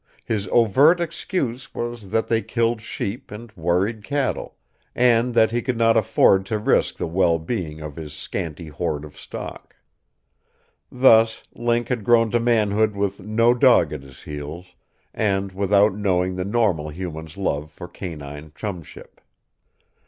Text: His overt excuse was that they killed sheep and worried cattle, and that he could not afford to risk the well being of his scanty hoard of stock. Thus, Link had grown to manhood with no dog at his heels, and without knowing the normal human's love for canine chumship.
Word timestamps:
His 0.25 0.47
overt 0.51 0.99
excuse 0.99 1.75
was 1.75 2.09
that 2.09 2.27
they 2.27 2.41
killed 2.41 2.81
sheep 2.81 3.29
and 3.29 3.51
worried 3.55 4.03
cattle, 4.03 4.57
and 4.95 5.35
that 5.35 5.51
he 5.51 5.61
could 5.61 5.77
not 5.77 5.95
afford 5.95 6.43
to 6.47 6.57
risk 6.57 6.97
the 6.97 7.05
well 7.05 7.37
being 7.37 7.81
of 7.81 7.97
his 7.97 8.11
scanty 8.11 8.69
hoard 8.69 9.05
of 9.05 9.15
stock. 9.15 9.75
Thus, 10.91 11.43
Link 11.53 11.89
had 11.89 12.03
grown 12.03 12.31
to 12.31 12.39
manhood 12.39 12.95
with 12.95 13.19
no 13.19 13.53
dog 13.53 13.93
at 13.93 14.01
his 14.01 14.23
heels, 14.23 14.73
and 15.13 15.51
without 15.51 15.93
knowing 15.93 16.33
the 16.35 16.45
normal 16.45 16.89
human's 16.89 17.37
love 17.37 17.69
for 17.69 17.87
canine 17.87 18.53
chumship. 18.55 19.21